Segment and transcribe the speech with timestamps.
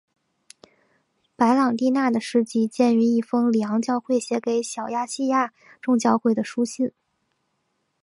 [1.35, 6.91] 白郎弟娜的事迹见于一封里昂教会写给小亚细亚众教会的书信。